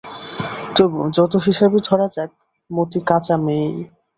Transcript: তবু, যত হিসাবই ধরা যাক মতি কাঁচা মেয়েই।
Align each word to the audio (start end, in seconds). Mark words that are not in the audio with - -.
তবু, 0.75 0.99
যত 1.17 1.33
হিসাবই 1.45 1.79
ধরা 1.87 2.07
যাক 2.15 2.29
মতি 2.69 2.99
কাঁচা 3.09 3.35
মেয়েই। 3.43 3.73